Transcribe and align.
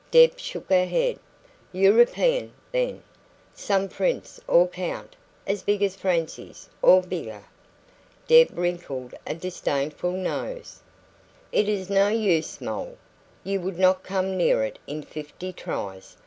Deb 0.09 0.39
shook 0.39 0.67
her 0.71 0.87
head. 0.87 1.19
"European, 1.71 2.51
then? 2.71 3.03
Some 3.53 3.87
prince 3.87 4.41
or 4.47 4.67
count, 4.67 5.15
as 5.45 5.61
big 5.61 5.83
as 5.83 5.95
Francie's, 5.95 6.67
or 6.81 7.03
bigger?" 7.03 7.43
Deb 8.25 8.57
wrinkled 8.57 9.13
a 9.27 9.35
disdainful 9.35 10.13
nose. 10.13 10.81
"It 11.51 11.69
is 11.69 11.87
no 11.91 12.07
use, 12.07 12.59
Moll; 12.59 12.97
you 13.43 13.61
would 13.61 13.77
not 13.77 14.01
come 14.01 14.35
near 14.35 14.63
it 14.63 14.79
in 14.87 15.03
fifty 15.03 15.53
tries. 15.53 16.17